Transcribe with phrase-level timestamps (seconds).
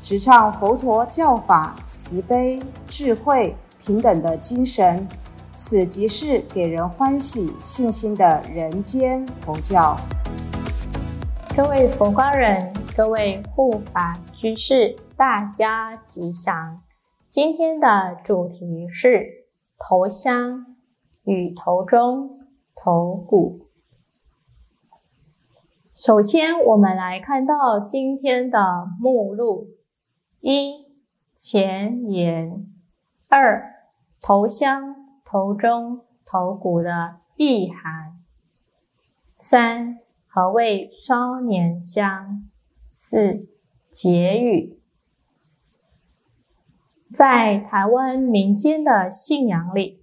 [0.00, 5.06] 直唱佛陀教法慈悲、智慧、平等的精神。
[5.52, 9.96] 此即是给人欢喜、信心的人间佛教。
[11.56, 16.80] 各位佛光人，各位护法居士，大家吉祥。
[17.28, 20.76] 今天的主题是头香
[21.24, 22.38] 与头中、
[22.76, 23.66] 头骨。
[25.96, 29.66] 首先，我们来看到今天的目录：
[30.40, 30.86] 一、
[31.34, 32.66] 前言；
[33.28, 33.74] 二、
[34.20, 34.96] 头香。
[35.30, 38.18] 头中、头骨的意涵。
[39.36, 42.48] 三、何谓烧年香？
[42.88, 43.46] 四、
[43.90, 44.80] 结语。
[47.12, 50.00] 在台湾民间的信仰里，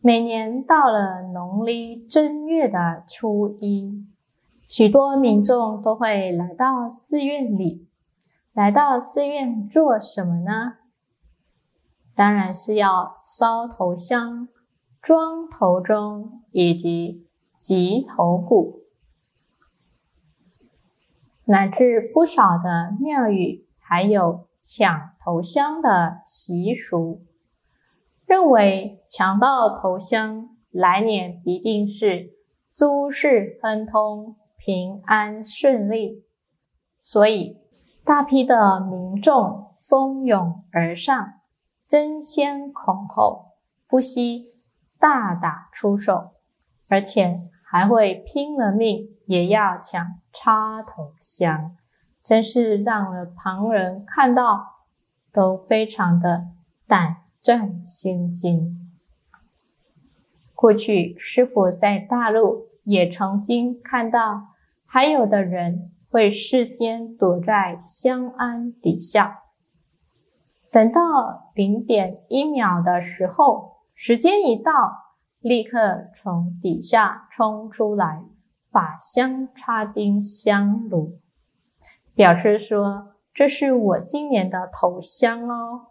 [0.00, 4.02] 每年到了农历正月的初一，
[4.66, 7.86] 许多民众都会来到寺院里。
[8.54, 10.78] 来到寺院做什么呢？
[12.14, 14.48] 当然是要烧头香。
[15.02, 18.84] 装头中以及集头骨，
[21.44, 27.20] 乃至不少的庙宇还有抢头香的习俗，
[28.24, 32.30] 认为抢到头香，来年一定是
[32.72, 36.24] 诸事亨通、平安顺利，
[36.98, 37.58] 所以
[38.04, 41.40] 大批的民众蜂拥而上，
[41.86, 43.52] 争先恐后，
[43.88, 44.52] 不惜。
[44.96, 46.32] 大打出手，
[46.88, 51.76] 而且还会拼了命也要抢插头香，
[52.22, 54.64] 真是让了旁人看到
[55.30, 56.46] 都非常的
[56.86, 58.90] 胆战心惊。
[60.54, 64.48] 过去师傅在大陆也曾经看到，
[64.86, 69.40] 还有的人会事先躲在香庵底下，
[70.70, 73.80] 等到零点一秒的时候。
[73.96, 74.72] 时间一到，
[75.40, 78.22] 立刻从底下冲出来，
[78.70, 81.18] 把香插进香炉，
[82.14, 85.86] 表示说：“这是我今年的头香哦。”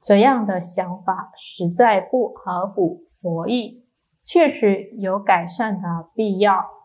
[0.00, 3.84] 这样的想法实在不合乎佛意，
[4.24, 6.79] 确实有改善的必要。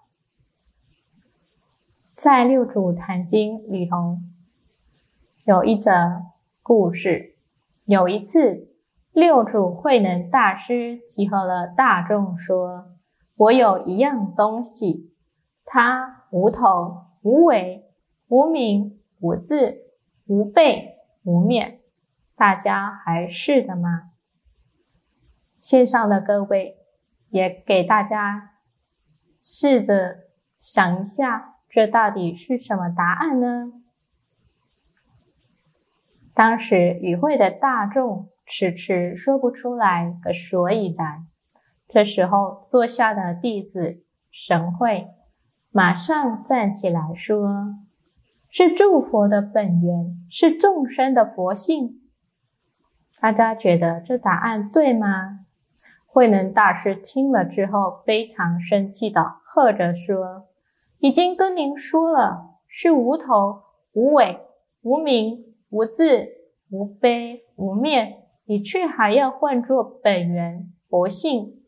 [2.15, 4.19] 在《六祖坛经》里头
[5.43, 5.91] 有一则
[6.63, 7.35] 故事，
[7.85, 8.71] 有一次。
[9.11, 12.93] 六祖慧能大师集合了大众，说
[13.35, 15.13] ：“我有一样东西，
[15.63, 17.85] 它无头、无尾、
[18.27, 19.77] 无名、无字、
[20.25, 21.79] 无背、无面，
[22.35, 24.11] 大家还是的吗？”
[25.59, 26.77] 线上的各位
[27.29, 28.55] 也给大家
[29.41, 30.25] 试着
[30.59, 33.73] 想一下，这到底是什么答案呢？
[36.33, 38.29] 当时与会的大众。
[38.45, 41.27] 迟迟说不出来个所以然。
[41.89, 45.09] 这时候，坐下的弟子神会
[45.69, 47.75] 马上站起来说
[48.49, 51.99] ：“是诸佛的本源，是众生的佛性。”
[53.19, 55.39] 大家觉得这答案对吗？
[56.05, 60.47] 慧能大师听了之后，非常生气的喝着说
[61.05, 63.61] ：“已经跟您说了，是无头、
[63.93, 64.39] 无尾、
[64.81, 66.29] 无名、无字、
[66.71, 71.61] 无悲、无面。”你却还要换作本源佛性，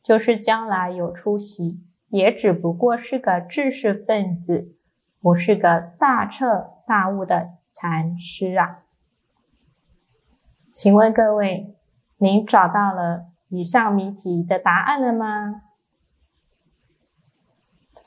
[0.00, 4.76] 就是将来有出息，也只不过是个知识分子，
[5.20, 8.84] 不是个大彻大悟的禅师啊！
[10.72, 11.74] 请问各位，
[12.18, 15.62] 您找到了以上谜题的答案了吗？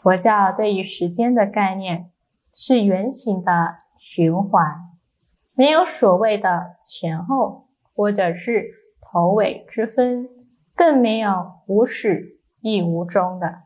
[0.01, 2.11] 佛教对于时间的概念
[2.53, 4.63] 是圆形的循环，
[5.53, 7.67] 没有所谓的前后。
[7.93, 8.71] 或者是
[9.01, 10.27] 头尾之分，
[10.73, 13.63] 更没有无始亦无终的。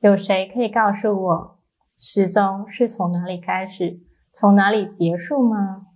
[0.00, 1.58] 有谁可以告诉我，
[1.96, 4.00] 始终是从哪里开始，
[4.32, 5.86] 从哪里结束吗？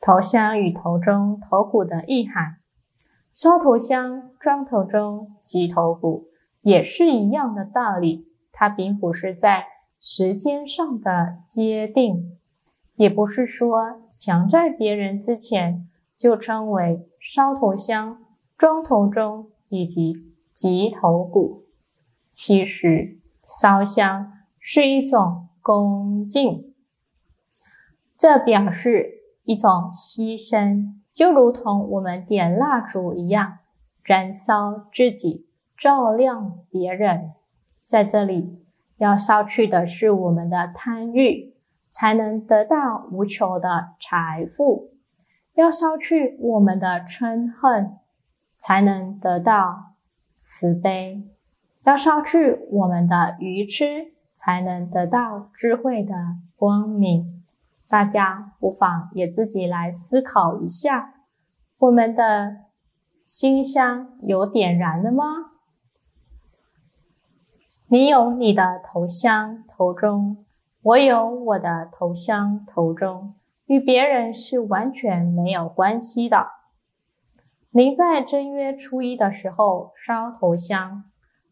[0.00, 2.58] 头香与头中、头骨的意涵，
[3.34, 6.28] 烧头香、装头中、及头骨，
[6.64, 8.26] 也是一样的道理。
[8.50, 9.66] 它并不是在
[10.00, 12.38] 时间上的界定。
[12.96, 18.24] 也不是说抢在别人之前就称为烧头香、
[18.56, 21.64] 装头钟以及集头骨。
[22.30, 26.72] 其实烧香是一种恭敬，
[28.16, 33.58] 这表示一种牺牲，就如同我们点蜡烛一样，
[34.04, 35.48] 燃烧自己，
[35.84, 37.32] 照亮别人。
[37.84, 38.64] 在这里。
[38.98, 41.52] 要烧去的是我们的贪欲，
[41.90, 44.92] 才能得到无穷的财富；
[45.54, 47.98] 要烧去我们的嗔恨，
[48.56, 49.94] 才能得到
[50.36, 51.24] 慈悲；
[51.82, 56.14] 要烧去我们的愚痴，才能得到智慧的
[56.54, 57.44] 光明。
[57.88, 61.14] 大家不妨也自己来思考一下：
[61.78, 62.58] 我们的
[63.24, 65.24] 心香有点燃了吗？
[67.94, 70.44] 你有你的头香头钟，
[70.82, 73.36] 我有我的头香头钟，
[73.66, 76.48] 与别人是完全没有关系的。
[77.70, 81.04] 您在正月初一的时候烧头香，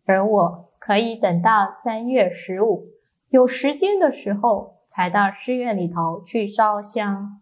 [0.05, 2.87] 而我可以等到三月十五
[3.29, 7.41] 有时间的时候才到寺院里头去烧香，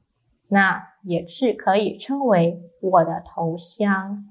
[0.48, 4.26] 那也是可以称为我的头香。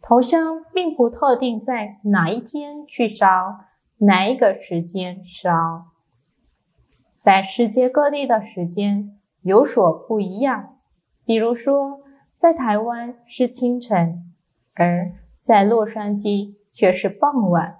[0.00, 3.26] 头香并不特定在哪一天去烧。
[3.98, 5.92] 哪一个时间烧？
[7.18, 10.76] 在世界各地的时间有所不一样。
[11.24, 12.00] 比如说，
[12.34, 14.32] 在台湾是清晨，
[14.74, 17.78] 而在洛杉矶却是傍晚。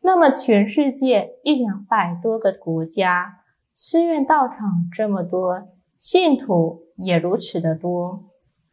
[0.00, 5.68] 那么，全世界一两百多个国家，寺院道场这么多，
[6.00, 8.24] 信徒也如此的多。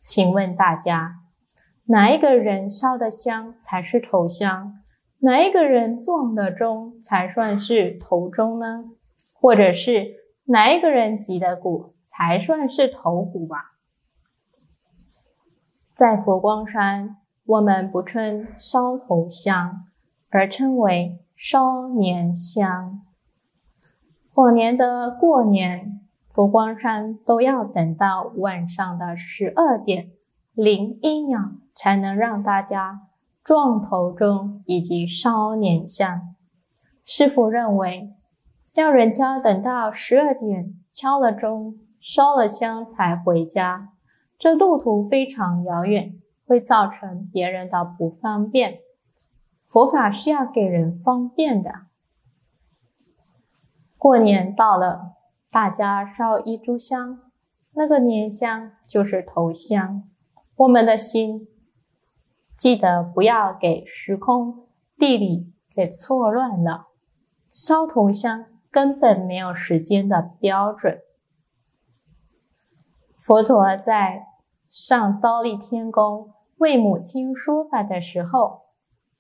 [0.02, 1.20] 请问大家，
[1.86, 4.82] 哪一个人烧的香才是头香？
[5.22, 8.86] 哪一个人撞的钟才算是头钟呢？
[9.34, 13.74] 或者是哪一个人击的鼓才算是头鼓吧？
[15.94, 19.86] 在佛光山，我们不称烧头香，
[20.30, 23.02] 而称为烧年香。
[24.36, 26.00] 往年的过年，
[26.30, 30.12] 佛光山都要等到晚上的十二点
[30.54, 33.09] 零一秒，才能让大家。
[33.50, 36.36] 撞头钟以及烧年香，
[37.04, 38.14] 师傅认为，
[38.76, 43.90] 要人家等到十二点敲了钟、烧了香才回家，
[44.38, 46.14] 这路途非常遥远，
[46.46, 48.82] 会造成别人的不方便。
[49.66, 51.72] 佛法是要给人方便的。
[53.98, 55.16] 过年到了，
[55.50, 57.20] 大家烧一炷香，
[57.74, 60.04] 那个年香就是头香，
[60.58, 61.48] 我们的心。
[62.60, 64.68] 记得不要给时空、
[64.98, 66.88] 地理给错乱了。
[67.50, 71.00] 烧头香根本没有时间的标准。
[73.22, 74.26] 佛陀在
[74.70, 78.64] 上刀立天宫为母亲说法的时候，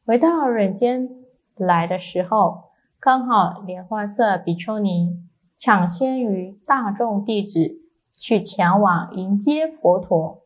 [0.05, 1.09] 回到人间
[1.55, 2.65] 来的时候，
[2.99, 5.17] 刚好莲花色比丘尼
[5.55, 7.79] 抢先于大众弟子
[8.13, 10.43] 去前往迎接佛陀。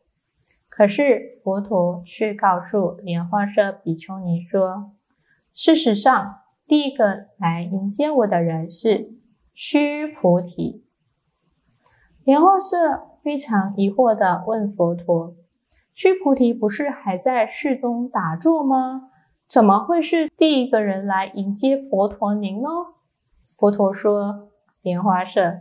[0.76, 4.90] 可是佛陀却告诉莲花色比丘尼说
[5.54, 9.12] ：“事实上，第一个来迎接我的人是
[9.54, 10.84] 须菩提。”
[12.24, 15.36] 莲花色非常疑惑的问佛陀
[15.94, 19.10] ：“须菩提不是还在室中打坐吗？
[19.48, 22.68] 怎么会是第一个人来迎接佛陀您呢？”
[23.56, 24.48] 佛陀说
[24.82, 25.60] ：“莲花色，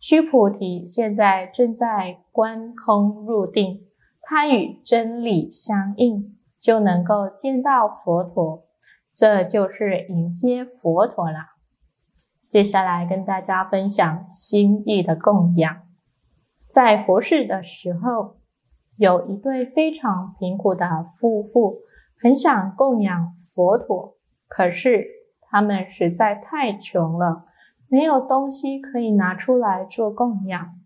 [0.00, 3.86] 须菩提现在正在观空入定。”
[4.32, 8.64] 它与真理相应，就能够见到佛陀，
[9.12, 11.56] 这就是迎接佛陀了。
[12.46, 15.82] 接下来跟大家分享心意的供养。
[16.68, 18.36] 在佛事的时候，
[18.96, 21.80] 有一对非常贫苦的夫妇，
[22.22, 25.08] 很想供养佛陀，可是
[25.40, 27.46] 他们实在太穷了，
[27.88, 30.78] 没有东西可以拿出来做供养。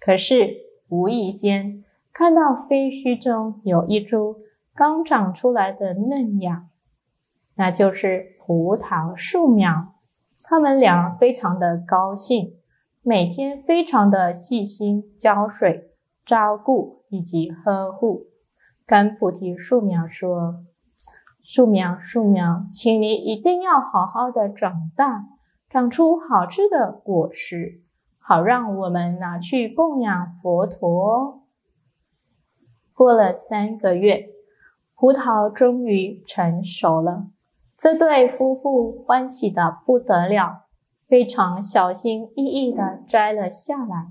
[0.00, 0.56] 可是
[0.88, 4.38] 无意间，看到废墟中有一株
[4.74, 6.66] 刚长出来的嫩芽，
[7.54, 9.94] 那就是葡萄树苗。
[10.42, 12.54] 他们俩非常的高兴，
[13.02, 15.92] 每天非常的细心浇水、
[16.24, 18.26] 照顾以及呵护。
[18.84, 20.64] 跟菩提树苗说
[21.44, 25.26] ：“树苗，树苗，请你一定要好好的长大，
[25.68, 27.82] 长出好吃的果实，
[28.18, 31.39] 好让我们拿去供养佛陀哦。”
[33.00, 34.26] 过了三个月，
[34.94, 37.28] 葡萄终于成熟了。
[37.74, 40.66] 这对夫妇欢喜的不得了，
[41.08, 44.08] 非常小心翼翼地摘了下来，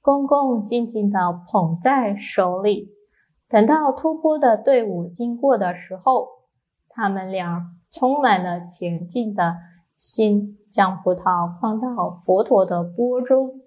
[0.00, 2.88] 恭恭敬敬地捧在手里。
[3.46, 6.26] 等到托钵的队伍经过的时候，
[6.88, 9.56] 他们俩充满了前进的
[9.96, 13.60] 心，将葡萄放到佛陀的钵中，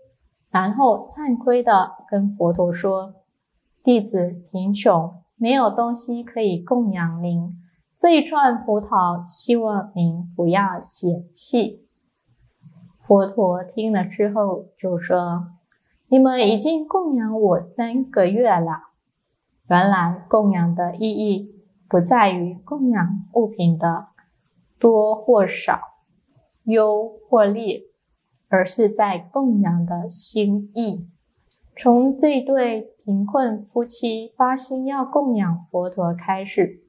[0.49, 3.13] 然后惭愧地跟佛陀说
[3.83, 7.59] ：“弟子贫穷，没有东西可以供养您。
[7.99, 11.85] 这一串葡萄，希望您不要嫌弃。”
[13.05, 15.47] 佛陀听了之后就说
[16.07, 18.91] ：“你们已经供养我三个月了。”
[19.67, 21.53] 原来供养的意义
[21.89, 24.07] 不在于供养物品的
[24.79, 25.81] 多或少、
[26.63, 27.83] 优或劣，
[28.47, 31.09] 而是在供养的心意。
[31.75, 36.83] 从这对贫困夫妻发心要供养佛陀开始，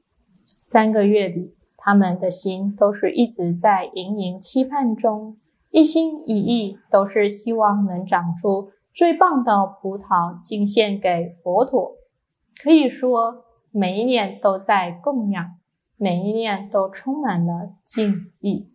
[0.63, 5.39] 三个月里，他们的心都是一直在盈盈期盼中，
[5.71, 11.97] 一心一意都是希望能长出最棒的葡萄，敬献给佛陀。
[12.63, 15.57] 可以说，每一年都在供养，
[15.97, 18.71] 每一年都充满了敬意。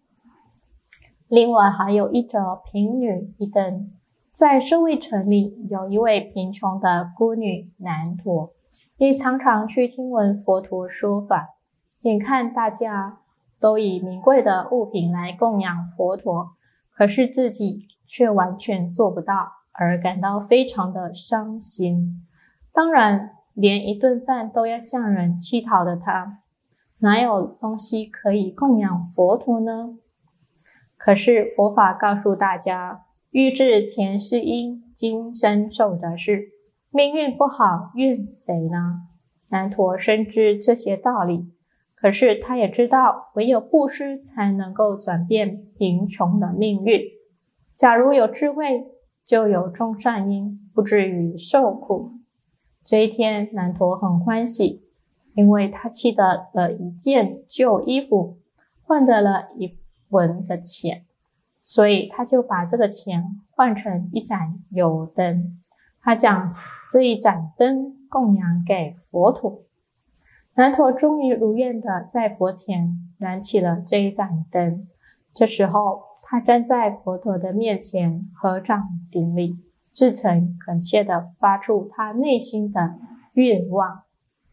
[1.27, 3.91] 另外，还有一则贫女一灯，
[4.39, 8.53] 在社会城里，有一位贫穷的孤女南陀，
[8.95, 11.57] 也常常去听闻佛陀说法。
[12.03, 13.17] 眼看大家
[13.59, 16.51] 都以名贵的物品来供养佛陀，
[16.95, 22.25] 可是自己却完全做不到，而感到非常的伤心。
[22.71, 23.31] 当然。
[23.55, 26.39] 连一顿饭都要向人乞讨的他，
[26.99, 29.97] 哪有东西可以供养佛陀呢？
[30.95, 36.49] 可是佛法告诉大家，欲知前世因，今生受的是，
[36.89, 39.03] 命运不好，怨谁呢？
[39.51, 41.51] 南陀深知这些道理，
[41.95, 47.03] 可是他也知道，唯有布施才能够转变贫穷的命运。
[47.75, 48.87] 假如有智慧，
[49.23, 52.13] 就有种善因，不至于受苦。
[52.83, 54.81] 这一天，南陀很欢喜，
[55.35, 58.39] 因为他弃得了一件旧衣服，
[58.81, 59.77] 换得了一
[60.09, 61.05] 文的钱，
[61.69, 65.59] 所以他就把这个钱换成一盏油灯，
[66.01, 66.55] 他将
[66.89, 69.61] 这一盏灯供养给佛陀。
[70.55, 74.87] 南陀终于如愿的在佛前燃起了这一盏灯。
[75.31, 79.59] 这时候，他站在佛陀的面前，合掌顶礼。
[79.93, 82.95] 至诚恳切地发出他内心的
[83.33, 84.03] 愿望。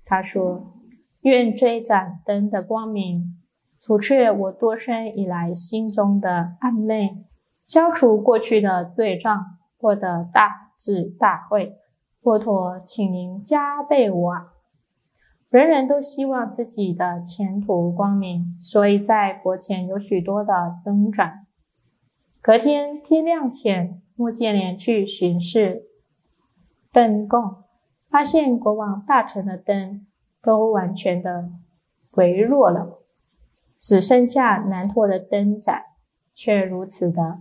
[0.05, 0.75] 他说
[1.23, 3.36] ：“愿这一盏灯的光明，
[3.87, 7.25] 除却我多生以来心中的暗昧，
[7.65, 9.47] 消除过去的罪障，
[9.79, 11.77] 获得大智大慧。
[12.21, 14.35] 佛陀，请您加倍我。
[15.51, 21.47] 人人都希望自己的前途光明，所以在佛前有许多的灯盏。
[22.43, 25.83] 隔天天亮前。”穆建连去巡视
[26.91, 27.57] 灯供，
[28.09, 30.07] 发现国王大臣的灯
[30.43, 31.51] 都完全的
[32.13, 33.03] 微弱了，
[33.79, 35.83] 只剩下南陀的灯盏
[36.33, 37.41] 却如此的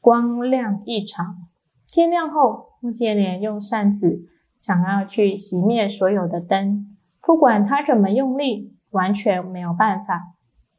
[0.00, 1.46] 光亮异常。
[1.86, 10.34] 天亮后，穆建连用扇子想要去熄灭所有的灯，不管他怎么用力，完全没有办法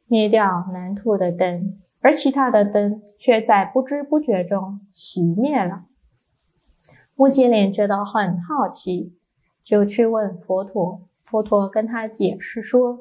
[0.06, 1.78] 灭掉南陀的灯。
[2.02, 5.84] 而其他的灯却在不知不觉中熄灭了。
[7.14, 9.14] 木结连觉得很好奇，
[9.62, 11.02] 就去问佛陀。
[11.22, 13.00] 佛陀跟他解释说：“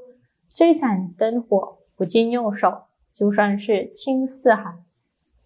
[0.54, 4.74] 这盏灯火不经用手，就算是青四海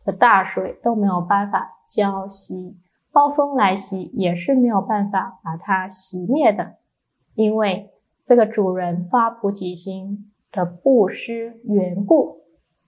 [0.05, 2.75] 的大水都没有办法浇熄，
[3.11, 6.75] 暴风来袭也是没有办法把它熄灭的。
[7.33, 7.89] 因为
[8.23, 12.43] 这个主人发菩提心的布施缘故。”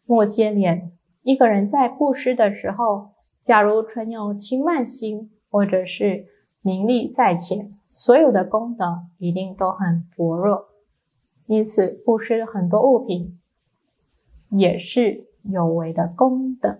[0.06, 0.92] 莫接连，
[1.24, 6.28] 一个人在布施的时候，假如存有轻慢心，或者是
[6.62, 10.68] 名利在前，所有的功德一定都很薄弱。
[11.48, 13.40] 因此，布施很多物品
[14.50, 16.80] 也是有为的功德。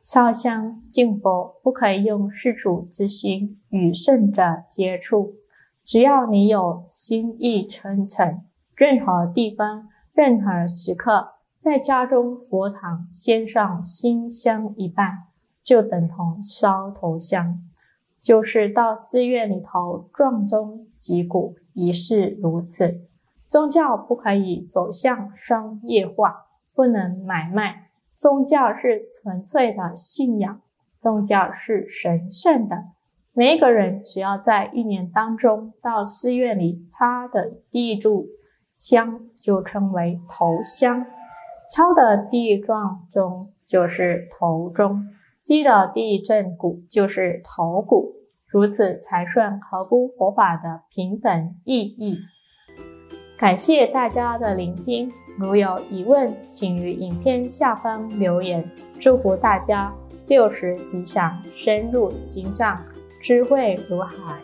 [0.00, 5.34] 烧香敬佛，不可以用世主之心与圣者接触。
[5.84, 8.42] 只要你有心意诚诚，
[8.74, 9.88] 任何地方。
[10.14, 15.28] 任何时刻，在家中佛堂献上馨香一半，
[15.64, 17.62] 就等同烧头香；
[18.20, 23.08] 就是到寺院里头撞钟击鼓，也是如此。
[23.52, 27.90] 宗教不可以走向商业化，不能买卖。
[28.16, 30.62] 宗教是纯粹的信仰，
[30.96, 32.84] 宗教是神圣的。
[33.34, 38.26] 每一个人只要在一年当中到寺院里插的第一柱。
[38.74, 41.04] 香就称为头香，
[41.70, 45.06] 敲的第一撞钟就是头钟，
[45.42, 48.14] 击的第一正骨就是头骨，
[48.46, 52.16] 如此才算合乎佛法的平等意义。
[53.42, 58.64] 感谢大家的聆听，如有疑问，请于影片下方留言。
[59.00, 59.92] 祝福大家
[60.28, 62.80] 六十吉祥，深入经藏，
[63.20, 64.36] 智慧如海。